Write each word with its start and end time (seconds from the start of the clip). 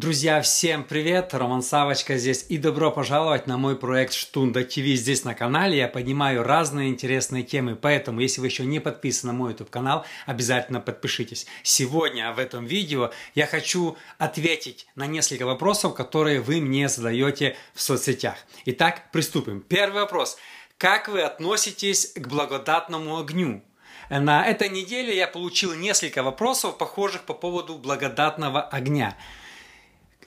Друзья, 0.00 0.40
всем 0.40 0.84
привет! 0.84 1.34
Роман 1.34 1.60
Савочка 1.60 2.16
здесь 2.16 2.46
и 2.48 2.56
добро 2.56 2.90
пожаловать 2.90 3.46
на 3.46 3.58
мой 3.58 3.76
проект 3.76 4.14
Штунда 4.14 4.64
ТВ 4.64 4.78
здесь 4.96 5.24
на 5.24 5.34
канале. 5.34 5.76
Я 5.76 5.88
поднимаю 5.88 6.42
разные 6.42 6.88
интересные 6.88 7.42
темы, 7.42 7.76
поэтому 7.76 8.20
если 8.20 8.40
вы 8.40 8.46
еще 8.46 8.64
не 8.64 8.80
подписаны 8.80 9.34
на 9.34 9.38
мой 9.38 9.50
YouTube 9.50 9.68
канал, 9.68 10.06
обязательно 10.24 10.80
подпишитесь. 10.80 11.46
Сегодня 11.62 12.32
в 12.32 12.38
этом 12.38 12.64
видео 12.64 13.10
я 13.34 13.46
хочу 13.46 13.98
ответить 14.16 14.86
на 14.94 15.06
несколько 15.06 15.44
вопросов, 15.44 15.94
которые 15.94 16.40
вы 16.40 16.62
мне 16.62 16.88
задаете 16.88 17.58
в 17.74 17.82
соцсетях. 17.82 18.36
Итак, 18.64 19.12
приступим. 19.12 19.60
Первый 19.60 20.00
вопрос. 20.00 20.38
Как 20.78 21.08
вы 21.08 21.20
относитесь 21.20 22.14
к 22.16 22.26
благодатному 22.26 23.18
огню? 23.18 23.62
На 24.08 24.46
этой 24.46 24.70
неделе 24.70 25.14
я 25.14 25.28
получил 25.28 25.74
несколько 25.74 26.22
вопросов, 26.22 26.78
похожих 26.78 27.24
по 27.24 27.34
поводу 27.34 27.74
благодатного 27.74 28.62
огня. 28.62 29.14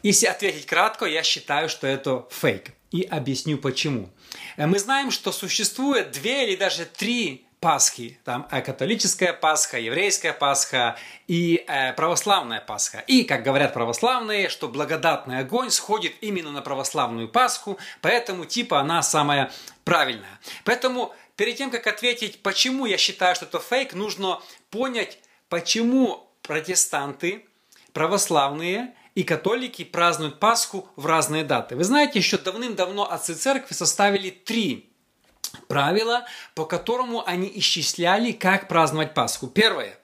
Если 0.04 0.28
ответить 0.28 0.66
кратко, 0.66 1.06
я 1.06 1.24
считаю, 1.24 1.70
что 1.70 1.88
это 1.88 2.28
фейк. 2.30 2.74
И 2.92 3.04
объясню 3.04 3.58
почему. 3.58 4.10
Э, 4.58 4.68
мы 4.68 4.78
знаем, 4.78 5.12
что 5.12 5.32
существует 5.32 6.12
две 6.12 6.48
или 6.48 6.56
даже 6.58 6.86
три 6.86 7.46
Пасхи. 7.62 8.20
Там 8.26 8.46
э, 8.52 8.62
католическая 8.62 9.32
Пасха, 9.32 9.80
еврейская 9.80 10.34
Пасха 10.34 10.98
и 11.30 11.64
э, 11.66 11.94
православная 11.94 12.60
Пасха. 12.60 13.00
И, 13.08 13.24
как 13.24 13.44
говорят 13.44 13.74
православные, 13.74 14.50
что 14.50 14.68
благодатный 14.68 15.40
огонь 15.40 15.70
сходит 15.70 16.14
именно 16.20 16.52
на 16.52 16.62
православную 16.62 17.30
Пасху, 17.30 17.80
поэтому 18.02 18.44
типа 18.44 18.82
она 18.82 19.02
самая 19.02 19.50
правильная. 19.86 20.42
Поэтому 20.66 21.16
перед 21.38 21.56
тем, 21.56 21.72
как 21.72 21.88
ответить, 21.88 22.44
почему 22.44 22.86
я 22.86 22.98
считаю, 22.98 23.36
что 23.36 23.46
это 23.46 23.60
фейк, 23.60 23.94
нужно 23.94 24.42
понять, 24.70 25.18
почему 25.48 26.30
протестанты, 26.42 27.46
православные 27.94 28.94
и 29.16 29.24
католики 29.24 29.84
празднуют 29.84 30.40
Пасху 30.40 30.88
в 30.96 31.06
разные 31.06 31.44
даты. 31.44 31.76
Вы 31.76 31.84
знаете, 31.84 32.20
еще 32.20 32.38
давным-давно 32.38 33.10
отцы 33.10 33.36
церкви 33.36 33.74
составили 33.74 34.30
три 34.30 34.90
правила, 35.68 36.26
по 36.56 36.66
которому 36.66 37.26
они 37.26 37.52
исчисляли, 37.56 38.32
как 38.32 38.68
праздновать 38.68 39.14
Пасху. 39.14 39.48
Первое. 39.48 39.98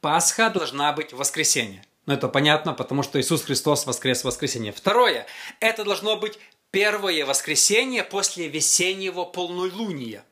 Пасха 0.00 0.50
должна 0.50 0.92
быть 0.92 1.12
в 1.12 1.16
воскресенье. 1.16 1.84
Ну, 2.06 2.14
это 2.14 2.28
понятно, 2.28 2.72
потому 2.72 3.02
что 3.02 3.20
Иисус 3.20 3.42
Христос 3.42 3.86
воскрес 3.86 4.22
в 4.22 4.24
воскресенье. 4.24 4.72
Второе. 4.72 5.26
Это 5.60 5.84
должно 5.84 6.16
быть 6.16 6.38
первое 6.70 7.24
воскресенье 7.24 8.02
после 8.02 8.48
весеннего 8.48 9.24
полнолуния. 9.24 10.24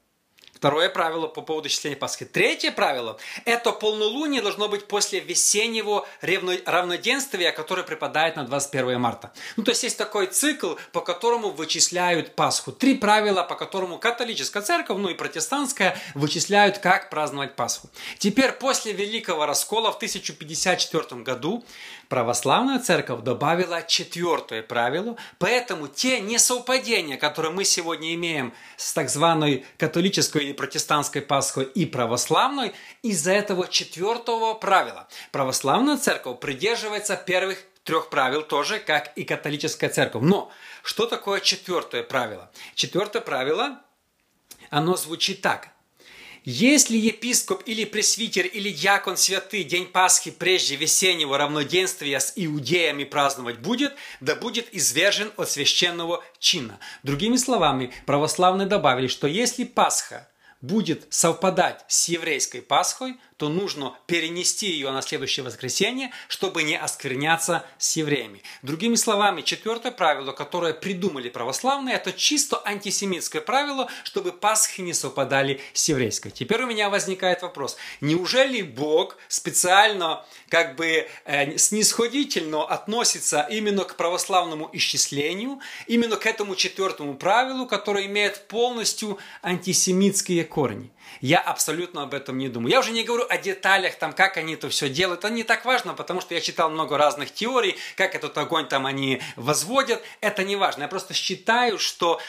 Второе 0.61 0.91
правило 0.91 1.27
по 1.27 1.41
поводу 1.41 1.70
числения 1.70 1.97
Пасхи. 1.97 2.27
Третье 2.27 2.70
правило– 2.70 3.16
это 3.47 3.72
полнолуние 3.72 4.42
должно 4.42 4.69
быть 4.69 4.86
после 4.89 5.19
весеннего 5.19 6.06
равноденствия, 6.20 7.50
которое 7.53 7.83
припадает 7.83 8.36
на 8.36 8.44
21 8.44 9.00
марта. 9.00 9.33
Ну, 9.56 9.62
то 9.62 9.70
есть 9.70 9.84
есть 9.84 9.97
такой 9.97 10.27
цикл, 10.27 10.75
по 10.92 11.00
которому 11.00 11.48
вычисляют 11.48 12.34
Пасху. 12.34 12.72
Три 12.72 12.97
правила, 12.97 13.42
по 13.42 13.55
которому 13.55 13.97
католическая 13.97 14.62
церковь, 14.62 14.98
ну 14.98 15.08
и 15.08 15.14
протестантская, 15.14 15.97
вычисляют, 16.14 16.77
как 16.77 17.08
праздновать 17.08 17.56
Пасху. 17.56 17.88
Теперь, 18.19 18.53
после 18.53 18.92
Великого 18.92 19.47
Раскола 19.47 19.91
в 19.92 19.97
1054 19.97 21.22
году 21.22 21.64
православная 22.11 22.81
церковь 22.81 23.22
добавила 23.22 23.83
четвертое 23.83 24.62
правило, 24.62 25.16
поэтому 25.38 25.88
те 25.88 26.20
несовпадения, 26.20 27.16
которые 27.16 27.50
мы 27.50 27.64
сегодня 27.64 28.12
имеем 28.12 28.53
с 28.77 28.92
так 28.92 29.08
званой 29.08 29.64
католической 29.78 30.50
или 30.51 30.56
протестантской 30.56 31.23
Пасхой 31.23 31.65
и 31.65 31.87
православной, 31.87 32.73
из-за 33.03 33.33
этого 33.33 33.69
четвертого 33.69 34.55
правила. 34.55 35.09
Православная 35.33 35.97
церковь 35.97 36.41
придерживается 36.41 37.17
первых 37.17 37.59
трех 37.84 38.11
правил 38.11 38.43
тоже, 38.43 38.78
как 38.78 39.16
и 39.16 39.25
католическая 39.25 39.91
церковь. 39.91 40.22
Но 40.22 40.50
что 40.83 41.06
такое 41.06 41.41
четвертое 41.41 42.03
правило? 42.03 42.50
Четвертое 42.75 43.21
правило, 43.21 43.81
оно 44.71 44.97
звучит 44.97 45.41
так– 45.41 45.69
если 46.44 46.97
епископ 46.97 47.62
или 47.66 47.84
пресвитер 47.84 48.47
или 48.47 48.71
дьякон 48.71 49.19
святый 49.19 49.62
день 49.62 49.84
Пасхи 49.84 50.31
прежде 50.31 50.75
весеннего 50.75 51.37
равноденствия 51.37 52.19
с 52.19 52.33
иудеями 52.34 53.05
праздновать 53.05 53.59
будет, 53.59 53.94
да 54.21 54.34
будет 54.34 54.75
извержен 54.75 55.33
от 55.37 55.50
священного 55.50 56.25
чина. 56.39 56.81
Другими 57.03 57.37
словами, 57.37 57.93
православные 58.06 58.66
добавили, 58.66 59.06
что 59.06 59.27
если 59.27 59.65
Пасха 59.65 60.29
будет 60.60 61.06
совпадать 61.10 61.84
с 61.88 62.09
еврейской 62.09 62.60
Пасхой, 62.60 63.19
то 63.41 63.49
нужно 63.49 63.95
перенести 64.06 64.67
ее 64.67 64.91
на 64.91 65.01
следующее 65.01 65.45
воскресенье, 65.45 66.12
чтобы 66.28 66.62
не 66.62 66.78
оскверняться 66.78 67.65
с 67.78 67.97
евреями. 67.97 68.43
Другими 68.61 68.97
словами, 68.97 69.41
четвертое 69.41 69.93
правило, 69.93 70.33
которое 70.33 70.75
придумали 70.75 71.31
православные, 71.31 71.95
это 71.95 72.12
чисто 72.12 72.61
антисемитское 72.62 73.41
правило, 73.41 73.89
чтобы 74.05 74.33
Пасхи 74.33 74.83
не 74.83 74.93
совпадали 74.93 75.59
с 75.73 75.89
еврейской. 75.89 76.28
Теперь 76.28 76.65
у 76.65 76.67
меня 76.67 76.91
возникает 76.91 77.41
вопрос. 77.41 77.78
Неужели 78.03 78.61
Бог 78.61 79.17
специально, 79.28 80.22
как 80.51 80.77
бы 80.77 81.09
э, 81.25 81.57
снисходительно 81.57 82.62
относится 82.67 83.47
именно 83.51 83.84
к 83.84 83.97
православному 83.97 84.69
исчислению, 84.75 85.61
именно 85.87 86.17
к 86.17 86.27
этому 86.27 86.57
четвертому 86.57 87.15
правилу, 87.15 87.67
которое 87.67 88.05
имеет 88.05 88.49
полностью 88.49 89.17
антисемитские 89.43 90.45
корни? 90.45 90.91
Я 91.21 91.39
абсолютно 91.39 92.03
об 92.03 92.15
этом 92.15 92.39
не 92.39 92.49
думаю. 92.49 92.71
Я 92.71 92.81
уже 92.81 92.93
не 92.93 93.03
говорю 93.03 93.25
о 93.30 93.38
деталях, 93.38 93.94
там, 93.96 94.12
как 94.12 94.36
они 94.36 94.54
это 94.54 94.68
все 94.68 94.88
делают. 94.88 95.20
Это 95.20 95.32
не 95.32 95.44
так 95.44 95.64
важно, 95.64 95.94
потому 95.94 96.20
что 96.20 96.34
я 96.34 96.41
читал 96.41 96.70
много 96.70 96.98
разных 96.98 97.32
теорий, 97.32 97.76
как 97.96 98.14
этот 98.14 98.36
огонь 98.36 98.66
там 98.66 98.86
они 98.86 99.22
возводят. 99.36 100.02
Это 100.20 100.44
не 100.44 100.56
важно. 100.56 100.82
Я 100.82 100.88
просто 100.88 101.14
считаю, 101.14 101.78
что 101.78 102.20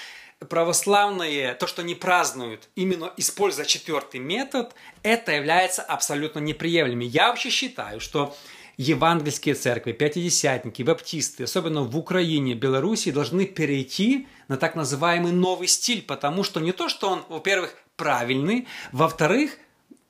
православные, 0.50 1.54
то, 1.54 1.68
что 1.68 1.82
они 1.82 1.96
празднуют, 1.96 2.70
именно 2.76 3.12
используя 3.18 3.66
четвертый 3.66 4.20
метод, 4.20 4.74
это 5.04 5.32
является 5.32 5.82
абсолютно 5.82 6.40
неприемлемым. 6.40 7.08
Я 7.08 7.30
вообще 7.30 7.50
считаю, 7.50 8.00
что 8.00 8.36
евангельские 8.78 9.56
церкви, 9.56 9.92
пятидесятники, 9.92 10.82
баптисты, 10.82 11.44
особенно 11.44 11.84
в 11.84 11.98
Украине, 11.98 12.56
Беларуси, 12.56 13.12
должны 13.12 13.46
перейти 13.46 14.28
на 14.48 14.58
так 14.58 14.76
называемый 14.76 15.32
новый 15.32 15.68
стиль, 15.68 16.02
потому 16.02 16.44
что 16.44 16.60
не 16.60 16.72
то, 16.72 16.90
что 16.90 17.10
он, 17.10 17.24
во-первых, 17.30 17.76
правильный, 17.96 18.68
во-вторых, 18.92 19.58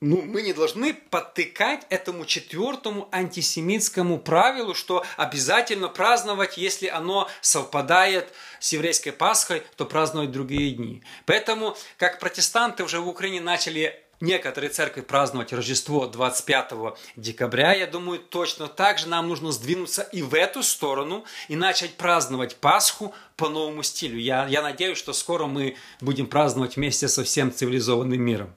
ну, 0.01 0.23
мы 0.23 0.41
не 0.41 0.51
должны 0.51 0.95
подтыкать 0.95 1.85
этому 1.89 2.25
четвертому 2.25 3.07
антисемитскому 3.11 4.17
правилу, 4.17 4.73
что 4.73 5.05
обязательно 5.15 5.89
праздновать, 5.89 6.57
если 6.57 6.87
оно 6.87 7.29
совпадает 7.41 8.33
с 8.59 8.73
еврейской 8.73 9.11
Пасхой, 9.11 9.61
то 9.75 9.85
праздновать 9.85 10.31
другие 10.31 10.71
дни. 10.71 11.03
Поэтому, 11.27 11.77
как 11.97 12.19
протестанты 12.19 12.83
уже 12.83 12.99
в 12.99 13.07
Украине 13.07 13.41
начали 13.41 14.03
некоторые 14.21 14.71
церкви 14.71 15.01
праздновать 15.01 15.53
Рождество 15.53 16.07
25 16.07 16.71
декабря, 17.15 17.73
я 17.73 17.85
думаю, 17.85 18.19
точно 18.19 18.67
так 18.67 18.97
же 18.97 19.07
нам 19.07 19.27
нужно 19.27 19.51
сдвинуться 19.51 20.01
и 20.01 20.23
в 20.23 20.33
эту 20.33 20.63
сторону 20.63 21.25
и 21.47 21.55
начать 21.55 21.93
праздновать 21.93 22.55
Пасху 22.55 23.13
по 23.35 23.49
новому 23.49 23.83
стилю. 23.83 24.17
Я, 24.17 24.47
я 24.47 24.63
надеюсь, 24.63 24.97
что 24.97 25.13
скоро 25.13 25.45
мы 25.45 25.75
будем 25.99 26.25
праздновать 26.25 26.75
вместе 26.75 27.07
со 27.07 27.23
всем 27.23 27.53
цивилизованным 27.53 28.19
миром. 28.19 28.55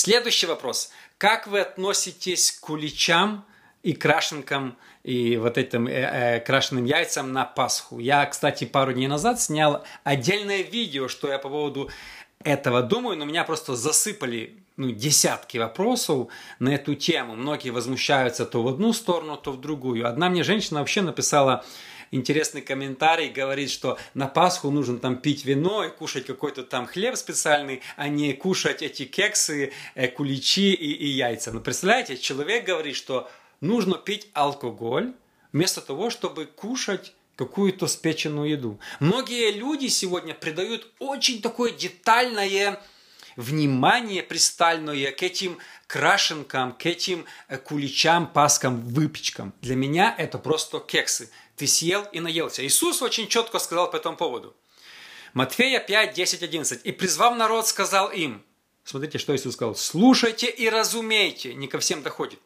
Следующий 0.00 0.46
вопрос. 0.46 0.92
Как 1.18 1.48
вы 1.48 1.58
относитесь 1.58 2.52
к 2.52 2.60
куличам 2.60 3.44
и 3.82 3.94
крашенкам 3.94 4.78
и 5.02 5.36
вот 5.36 5.58
этим 5.58 5.88
э, 5.88 5.90
э, 5.90 6.38
крашеным 6.40 6.84
яйцам 6.84 7.32
на 7.32 7.44
Пасху? 7.44 7.98
Я, 7.98 8.24
кстати, 8.26 8.62
пару 8.62 8.92
дней 8.92 9.08
назад 9.08 9.40
снял 9.40 9.84
отдельное 10.04 10.62
видео, 10.62 11.08
что 11.08 11.26
я 11.26 11.40
по 11.40 11.48
поводу 11.48 11.90
этого 12.44 12.82
думаю, 12.82 13.18
но 13.18 13.24
меня 13.24 13.42
просто 13.42 13.74
засыпали 13.74 14.62
ну, 14.76 14.92
десятки 14.92 15.58
вопросов 15.58 16.28
на 16.60 16.76
эту 16.76 16.94
тему. 16.94 17.34
Многие 17.34 17.70
возмущаются 17.70 18.46
то 18.46 18.62
в 18.62 18.68
одну 18.68 18.92
сторону, 18.92 19.36
то 19.36 19.50
в 19.50 19.60
другую. 19.60 20.06
Одна 20.06 20.30
мне 20.30 20.44
женщина 20.44 20.78
вообще 20.78 21.02
написала 21.02 21.64
интересный 22.10 22.62
комментарий, 22.62 23.28
говорит, 23.28 23.70
что 23.70 23.98
на 24.14 24.26
Пасху 24.26 24.70
нужно 24.70 24.98
там 24.98 25.16
пить 25.16 25.44
вино 25.44 25.84
и 25.84 25.90
кушать 25.90 26.26
какой-то 26.26 26.62
там 26.62 26.86
хлеб 26.86 27.16
специальный, 27.16 27.82
а 27.96 28.08
не 28.08 28.32
кушать 28.32 28.82
эти 28.82 29.04
кексы, 29.04 29.72
э, 29.94 30.08
куличи 30.08 30.72
и, 30.72 30.92
и 30.92 31.08
яйца. 31.08 31.52
Но 31.52 31.60
представляете, 31.60 32.16
человек 32.16 32.64
говорит, 32.64 32.96
что 32.96 33.30
нужно 33.60 33.96
пить 33.96 34.28
алкоголь 34.32 35.12
вместо 35.52 35.80
того, 35.80 36.10
чтобы 36.10 36.46
кушать 36.46 37.14
какую-то 37.36 37.86
спеченную 37.86 38.50
еду. 38.50 38.80
Многие 38.98 39.52
люди 39.52 39.86
сегодня 39.86 40.34
придают 40.34 40.90
очень 40.98 41.40
такое 41.40 41.70
детальное 41.70 42.80
внимание 43.36 44.24
пристальное 44.24 45.12
к 45.12 45.22
этим 45.22 45.58
крашенкам, 45.86 46.72
к 46.72 46.84
этим 46.84 47.24
э, 47.46 47.56
куличам, 47.56 48.26
паскам, 48.26 48.80
выпечкам. 48.80 49.54
Для 49.62 49.76
меня 49.76 50.12
это 50.18 50.38
просто 50.38 50.80
кексы. 50.80 51.30
Ты 51.58 51.66
съел 51.66 52.04
и 52.12 52.20
наелся. 52.20 52.64
Иисус 52.64 53.02
очень 53.02 53.28
четко 53.28 53.58
сказал 53.58 53.90
по 53.90 53.96
этому 53.96 54.16
поводу. 54.16 54.56
Матфея 55.34 55.80
5, 55.80 56.14
10, 56.14 56.42
11. 56.42 56.80
«И 56.84 56.92
призвав 56.92 57.36
народ, 57.36 57.66
сказал 57.66 58.10
им, 58.10 58.44
Смотрите, 58.88 59.18
что 59.18 59.36
Иисус 59.36 59.52
сказал. 59.52 59.74
Слушайте 59.74 60.46
и 60.46 60.66
разумейте. 60.70 61.52
Не 61.52 61.68
ко 61.68 61.78
всем 61.78 62.02
доходит. 62.02 62.38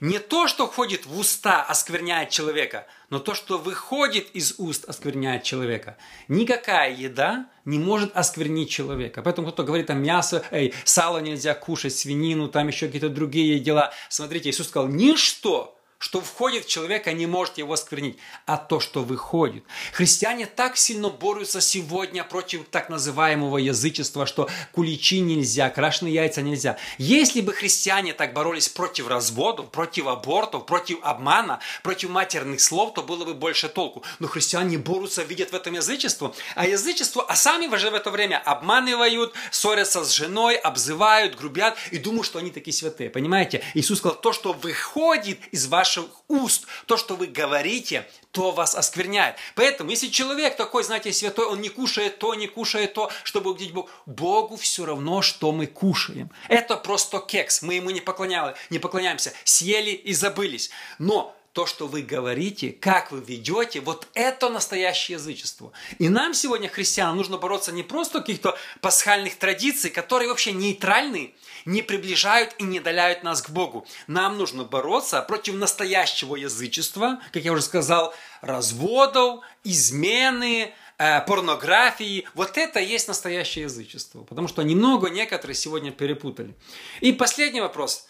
Не 0.00 0.18
то, 0.18 0.46
что 0.46 0.66
входит 0.66 1.06
в 1.06 1.18
уста, 1.18 1.62
оскверняет 1.62 2.28
человека, 2.28 2.86
но 3.08 3.18
то, 3.18 3.32
что 3.32 3.56
выходит 3.56 4.28
из 4.34 4.56
уст, 4.58 4.84
оскверняет 4.84 5.42
человека. 5.42 5.96
Никакая 6.28 6.94
еда 6.94 7.48
не 7.64 7.78
может 7.78 8.14
осквернить 8.14 8.68
человека. 8.68 9.22
Поэтому 9.22 9.50
кто 9.52 9.64
говорит, 9.64 9.86
там 9.86 10.02
мясо, 10.02 10.44
эй, 10.50 10.74
сало 10.84 11.20
нельзя 11.20 11.54
кушать, 11.54 11.96
свинину, 11.96 12.48
там 12.48 12.68
еще 12.68 12.86
какие-то 12.86 13.08
другие 13.08 13.58
дела. 13.58 13.90
Смотрите, 14.10 14.50
Иисус 14.50 14.68
сказал, 14.68 14.88
ничто 14.88 15.75
что 15.98 16.20
входит 16.20 16.66
в 16.66 16.68
человека, 16.68 17.12
не 17.12 17.26
может 17.26 17.58
его 17.58 17.74
сквернить, 17.76 18.18
а 18.44 18.58
то, 18.58 18.80
что 18.80 19.02
выходит. 19.02 19.64
Христиане 19.92 20.46
так 20.46 20.76
сильно 20.76 21.08
борются 21.08 21.60
сегодня 21.60 22.22
против 22.22 22.68
так 22.70 22.90
называемого 22.90 23.56
язычества, 23.58 24.26
что 24.26 24.48
куличи 24.72 25.20
нельзя, 25.20 25.70
крашеные 25.70 26.14
яйца 26.14 26.42
нельзя. 26.42 26.76
Если 26.98 27.40
бы 27.40 27.52
христиане 27.54 28.12
так 28.12 28.34
боролись 28.34 28.68
против 28.68 29.08
разводов, 29.08 29.70
против 29.70 30.06
абортов, 30.06 30.66
против 30.66 30.98
обмана, 31.02 31.60
против 31.82 32.10
матерных 32.10 32.60
слов, 32.60 32.92
то 32.94 33.02
было 33.02 33.24
бы 33.24 33.32
больше 33.32 33.68
толку. 33.68 34.02
Но 34.18 34.28
христиане 34.28 34.76
борются, 34.76 35.22
видят 35.22 35.50
в 35.50 35.54
этом 35.54 35.74
язычество, 35.74 36.34
а 36.54 36.66
язычество, 36.66 37.24
а 37.26 37.34
сами 37.36 37.66
уже 37.66 37.90
в 37.90 37.94
это 37.94 38.10
время 38.10 38.38
обманывают, 38.44 39.32
ссорятся 39.50 40.04
с 40.04 40.12
женой, 40.12 40.56
обзывают, 40.56 41.36
грубят 41.36 41.76
и 41.90 41.98
думают, 41.98 42.26
что 42.26 42.38
они 42.38 42.50
такие 42.50 42.74
святые. 42.74 43.08
Понимаете? 43.08 43.62
Иисус 43.74 43.98
сказал, 43.98 44.20
то, 44.20 44.32
что 44.32 44.52
выходит 44.52 45.40
из 45.52 45.66
вашего 45.66 45.85
ваших 45.86 46.06
уст, 46.28 46.66
то, 46.86 46.96
что 46.96 47.14
вы 47.16 47.26
говорите, 47.26 48.08
то 48.32 48.50
вас 48.50 48.74
оскверняет. 48.74 49.36
Поэтому, 49.54 49.90
если 49.90 50.08
человек 50.08 50.56
такой, 50.56 50.82
знаете, 50.82 51.12
святой, 51.12 51.46
он 51.46 51.60
не 51.60 51.68
кушает 51.68 52.18
то, 52.18 52.34
не 52.34 52.48
кушает 52.48 52.94
то, 52.94 53.10
чтобы 53.22 53.50
угодить 53.50 53.72
Богу, 53.72 53.88
Богу 54.06 54.56
все 54.56 54.84
равно, 54.84 55.22
что 55.22 55.52
мы 55.52 55.66
кушаем. 55.66 56.30
Это 56.48 56.76
просто 56.76 57.20
кекс, 57.20 57.62
мы 57.62 57.74
ему 57.74 57.90
не, 57.90 58.00
поклоняли, 58.00 58.56
не 58.70 58.78
поклоняемся, 58.78 59.32
съели 59.44 59.90
и 59.90 60.12
забылись. 60.12 60.70
Но 60.98 61.36
то, 61.56 61.64
что 61.64 61.86
вы 61.86 62.02
говорите, 62.02 62.70
как 62.70 63.10
вы 63.10 63.22
ведете, 63.22 63.80
вот 63.80 64.08
это 64.12 64.50
настоящее 64.50 65.16
язычество. 65.16 65.72
И 65.98 66.10
нам 66.10 66.34
сегодня, 66.34 66.68
христианам, 66.68 67.16
нужно 67.16 67.38
бороться 67.38 67.72
не 67.72 67.82
просто 67.82 68.20
каких-то 68.20 68.58
пасхальных 68.82 69.36
традиций, 69.36 69.88
которые 69.88 70.28
вообще 70.28 70.52
нейтральны, 70.52 71.34
не 71.64 71.80
приближают 71.80 72.54
и 72.58 72.64
не 72.64 72.78
даляют 72.78 73.22
нас 73.22 73.40
к 73.40 73.48
Богу. 73.48 73.86
Нам 74.06 74.36
нужно 74.36 74.64
бороться 74.64 75.22
против 75.22 75.54
настоящего 75.54 76.36
язычества, 76.36 77.22
как 77.32 77.42
я 77.42 77.52
уже 77.52 77.62
сказал, 77.62 78.12
разводов, 78.42 79.40
измены, 79.64 80.74
э, 80.98 81.20
порнографии. 81.22 82.28
Вот 82.34 82.58
это 82.58 82.80
есть 82.80 83.08
настоящее 83.08 83.62
язычество. 83.62 84.24
Потому 84.24 84.48
что 84.48 84.60
немного 84.60 85.08
некоторые 85.08 85.54
сегодня 85.54 85.90
перепутали. 85.90 86.54
И 87.00 87.14
последний 87.14 87.62
вопрос. 87.62 88.08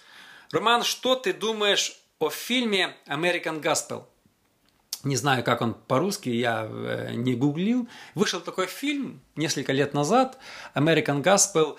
Роман, 0.51 0.83
что 0.83 1.15
ты 1.15 1.33
думаешь 1.33 1.97
о 2.19 2.31
фильме 2.31 2.95
American 3.07 3.61
Gospel. 3.63 4.05
Не 5.05 5.17
знаю, 5.17 5.45
как 5.45 5.61
он 5.61 5.75
по-русски, 5.75 6.31
я 6.31 6.67
э, 6.69 7.13
не 7.15 7.35
гуглил. 7.35 7.89
Вышел 8.15 8.41
такой 8.41 8.67
фильм 8.67 9.21
несколько 9.37 9.73
лет 9.73 9.95
назад, 9.95 10.39
American 10.75 11.23
Gospel. 11.23 11.77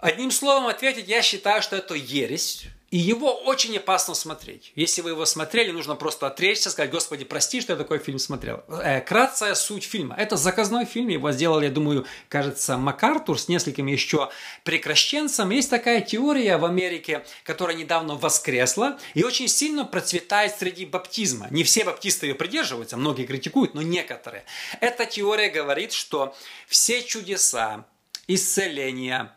Одним 0.00 0.30
словом 0.30 0.66
ответить, 0.66 1.08
я 1.08 1.22
считаю, 1.22 1.62
что 1.62 1.76
это 1.76 1.94
ересь. 1.94 2.66
И 2.94 2.96
его 2.96 3.34
очень 3.34 3.76
опасно 3.76 4.14
смотреть. 4.14 4.70
Если 4.76 5.00
вы 5.00 5.10
его 5.10 5.26
смотрели, 5.26 5.72
нужно 5.72 5.96
просто 5.96 6.28
отречься, 6.28 6.70
сказать, 6.70 6.92
Господи, 6.92 7.24
прости, 7.24 7.60
что 7.60 7.72
я 7.72 7.76
такой 7.76 7.98
фильм 7.98 8.20
смотрел. 8.20 8.62
Э, 8.68 9.00
краткая 9.00 9.56
суть 9.56 9.82
фильма. 9.82 10.14
Это 10.16 10.36
заказной 10.36 10.84
фильм, 10.84 11.08
его 11.08 11.32
сделал, 11.32 11.60
я 11.60 11.70
думаю, 11.70 12.06
кажется, 12.28 12.78
МакАртур 12.78 13.36
с 13.36 13.48
несколькими 13.48 13.90
еще 13.90 14.30
прекращенцами. 14.62 15.56
Есть 15.56 15.70
такая 15.70 16.02
теория 16.02 16.56
в 16.56 16.64
Америке, 16.64 17.26
которая 17.42 17.76
недавно 17.76 18.14
воскресла 18.14 18.96
и 19.14 19.24
очень 19.24 19.48
сильно 19.48 19.84
процветает 19.84 20.54
среди 20.56 20.86
баптизма. 20.86 21.48
Не 21.50 21.64
все 21.64 21.82
баптисты 21.82 22.28
ее 22.28 22.36
придерживаются, 22.36 22.96
многие 22.96 23.26
критикуют, 23.26 23.74
но 23.74 23.82
некоторые. 23.82 24.44
Эта 24.80 25.04
теория 25.04 25.50
говорит, 25.50 25.92
что 25.92 26.32
все 26.68 27.02
чудеса, 27.02 27.86
исцеления, 28.28 29.34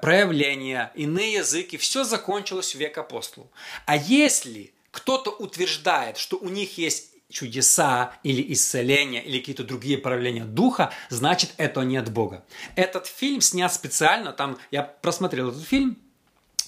проявления, 0.00 0.92
иные 0.94 1.34
языки, 1.34 1.76
все 1.76 2.04
закончилось 2.04 2.74
в 2.74 2.78
век 2.78 2.98
апостолов. 2.98 3.48
А 3.86 3.96
если 3.96 4.72
кто-то 4.90 5.30
утверждает, 5.30 6.16
что 6.16 6.36
у 6.38 6.48
них 6.48 6.78
есть 6.78 7.12
чудеса 7.30 8.14
или 8.22 8.52
исцеления 8.52 9.22
или 9.22 9.38
какие-то 9.38 9.64
другие 9.64 9.98
проявления 9.98 10.44
духа, 10.44 10.92
значит 11.10 11.52
это 11.58 11.82
не 11.82 11.96
от 11.96 12.10
Бога. 12.10 12.44
Этот 12.74 13.06
фильм 13.06 13.40
снят 13.40 13.72
специально, 13.72 14.32
там 14.32 14.58
я 14.70 14.82
просмотрел 14.82 15.50
этот 15.50 15.62
фильм, 15.62 15.98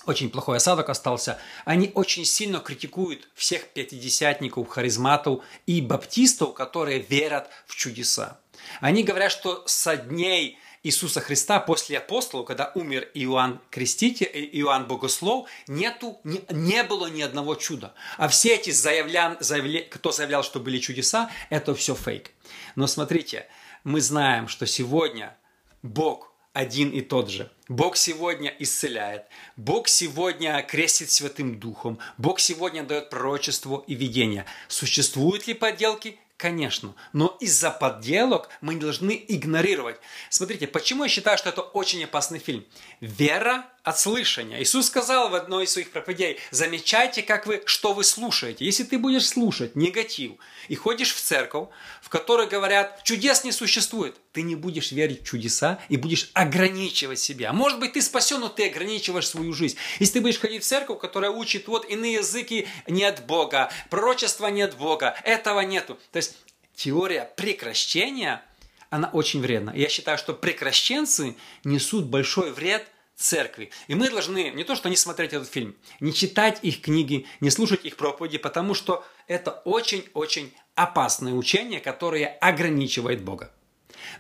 очень 0.06 0.31
плохой 0.31 0.56
осадок 0.56 0.88
остался. 0.88 1.38
Они 1.64 1.91
очень 1.94 2.25
сильно 2.25 2.61
критикуют 2.61 3.29
всех 3.35 3.69
пятидесятников, 3.69 4.69
харизматов 4.69 5.44
и 5.67 5.81
баптистов, 5.81 6.55
которые 6.55 7.00
верят 7.00 7.49
в 7.67 7.76
чудеса. 7.76 8.38
Они 8.81 9.02
говорят, 9.02 9.32
что 9.32 9.62
со 9.67 9.97
дней 9.97 10.58
Иисуса 10.82 11.21
Христа 11.21 11.61
после 11.61 11.99
апостолов, 11.99 12.47
когда 12.47 12.73
умер 12.75 13.11
Иоанн 13.12 13.61
Креститель, 13.71 14.31
э, 14.32 14.41
Иоанн 14.61 14.87
Богослов, 14.87 15.49
нету, 15.69 16.19
не, 16.25 16.43
не 16.50 16.82
было 16.82 17.09
ни 17.09 17.21
одного 17.21 17.55
чуда. 17.55 17.93
А 18.17 18.29
все 18.29 18.55
эти 18.55 18.71
заявлян, 18.71 19.37
заявля, 19.41 19.82
кто 19.82 20.11
заявлял, 20.11 20.43
что 20.43 20.59
были 20.59 20.79
чудеса, 20.79 21.31
это 21.50 21.75
все 21.75 21.94
фейк. 21.94 22.31
Но 22.77 22.87
смотрите, 22.87 23.47
мы 23.85 24.00
знаем, 24.00 24.49
что 24.49 24.67
сегодня 24.67 25.37
Бог 25.82 26.32
один 26.55 26.91
и 26.91 27.03
тот 27.03 27.31
же. 27.31 27.50
Бог 27.69 27.97
сегодня 27.97 28.55
исцеляет. 28.59 29.25
Бог 29.56 29.87
сегодня 29.87 30.61
крестит 30.62 31.11
Святым 31.11 31.61
Духом. 31.61 31.99
Бог 32.19 32.41
сегодня 32.41 32.83
дает 32.83 33.11
пророчество 33.11 33.85
и 33.87 33.94
видение. 33.94 34.47
Существуют 34.69 35.47
ли 35.47 35.55
подделки? 35.55 36.19
Конечно, 36.40 36.94
но 37.12 37.37
из-за 37.38 37.70
подделок 37.70 38.48
мы 38.62 38.72
не 38.72 38.81
должны 38.81 39.22
игнорировать. 39.28 39.96
Смотрите, 40.31 40.66
почему 40.66 41.02
я 41.02 41.10
считаю, 41.10 41.37
что 41.37 41.50
это 41.50 41.60
очень 41.60 42.02
опасный 42.02 42.38
фильм? 42.38 42.64
Вера 43.02 43.66
от 43.82 43.99
слышания. 43.99 44.62
Иисус 44.62 44.87
сказал 44.87 45.31
в 45.31 45.35
одной 45.35 45.65
из 45.65 45.73
своих 45.73 45.91
проповедей, 45.91 46.38
замечайте, 46.50 47.23
как 47.23 47.47
вы, 47.47 47.62
что 47.65 47.94
вы 47.94 48.05
слушаете. 48.05 48.65
Если 48.65 48.85
ты 48.85 48.99
будешь 48.99 49.27
слушать 49.27 49.75
негатив 49.75 50.32
и 50.69 50.75
ходишь 50.75 51.15
в 51.15 51.21
церковь, 51.21 51.69
в 52.03 52.09
которой 52.11 52.47
говорят, 52.47 53.03
чудес 53.05 53.43
не 53.44 53.53
существует, 53.53 54.17
ты 54.32 54.43
не 54.43 54.55
будешь 54.55 54.93
верить 54.93 55.23
в 55.23 55.25
чудеса 55.25 55.81
и 55.88 55.97
будешь 55.97 56.31
ограничивать 56.35 57.19
себя. 57.19 57.53
Может 57.53 57.81
быть, 57.81 57.94
ты 57.94 58.03
спасен, 58.03 58.41
но 58.41 58.49
ты 58.49 58.69
ограничиваешь 58.69 59.29
свою 59.29 59.53
жизнь. 59.53 59.77
Если 59.99 60.14
ты 60.14 60.21
будешь 60.21 60.38
ходить 60.38 60.62
в 60.62 60.66
церковь, 60.66 61.00
которая 61.00 61.31
учит, 61.31 61.66
вот 61.66 61.88
иные 61.88 62.14
языки 62.14 62.69
не 62.87 63.04
от 63.04 63.25
Бога, 63.25 63.73
пророчества 63.88 64.49
не 64.49 64.62
от 64.62 64.76
Бога, 64.76 65.16
этого 65.25 65.61
нету. 65.61 65.99
То 66.12 66.19
есть 66.19 66.37
теория 66.75 67.33
прекращения, 67.37 68.43
она 68.90 69.09
очень 69.12 69.40
вредна. 69.40 69.73
Я 69.75 69.88
считаю, 69.88 70.19
что 70.19 70.35
прекращенцы 70.35 71.37
несут 71.64 72.07
большой 72.07 72.52
вред– 72.52 72.87
церкви. 73.21 73.71
И 73.87 73.95
мы 73.95 74.11
должны 74.11 74.50
не 74.50 74.65
то, 74.65 74.75
что 74.75 74.89
не 74.89 74.97
смотреть 74.97 75.33
этот 75.33 75.49
фильм, 75.49 75.77
не 76.00 76.12
читать 76.12 76.59
их 76.62 76.81
книги, 76.81 77.27
не 77.41 77.50
слушать 77.50 77.85
их 77.85 77.97
проповеди, 77.97 78.39
потому 78.39 78.75
что 78.75 79.05
это 79.27 79.50
очень-очень 79.65 80.53
опасное 80.75 81.35
учение, 81.35 81.81
которое 81.81 82.27
ограничивает 82.27 83.23
Бога. 83.23 83.53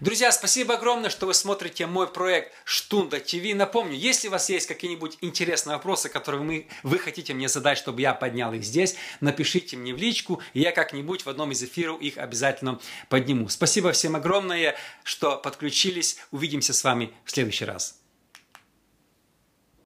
Друзья, 0.00 0.30
спасибо 0.30 0.74
огромное, 0.74 1.10
что 1.10 1.26
вы 1.26 1.34
смотрите 1.34 1.86
мой 1.86 2.06
проект 2.06 2.52
Штунда 2.64 3.18
ТВ. 3.18 3.54
Напомню, 3.54 3.96
если 3.96 4.28
у 4.28 4.30
вас 4.30 4.48
есть 4.50 4.66
какие-нибудь 4.66 5.18
интересные 5.22 5.76
вопросы, 5.76 6.08
которые 6.08 6.42
вы, 6.42 6.68
вы 6.82 6.98
хотите 6.98 7.32
мне 7.34 7.48
задать, 7.48 7.78
чтобы 7.78 8.00
я 8.00 8.12
поднял 8.12 8.52
их 8.52 8.62
здесь, 8.62 8.96
напишите 9.20 9.76
мне 9.76 9.94
в 9.94 9.98
личку, 9.98 10.42
и 10.52 10.60
я 10.60 10.72
как-нибудь 10.72 11.24
в 11.24 11.28
одном 11.28 11.52
из 11.52 11.62
эфиров 11.62 12.00
их 12.00 12.18
обязательно 12.18 12.78
подниму. 13.08 13.48
Спасибо 13.48 13.92
всем 13.92 14.16
огромное, 14.16 14.76
что 15.02 15.38
подключились. 15.38 16.18
Увидимся 16.30 16.72
с 16.74 16.84
вами 16.84 17.12
в 17.24 17.30
следующий 17.30 17.64
раз. 17.64 17.99